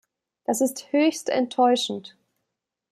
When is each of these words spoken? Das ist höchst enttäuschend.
Das 0.45 0.61
ist 0.61 0.91
höchst 0.93 1.29
enttäuschend. 1.29 2.17